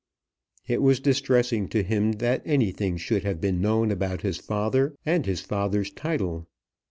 [0.67, 5.27] It was distressing to him that anything should have been known about his father and
[5.27, 6.47] his father's title.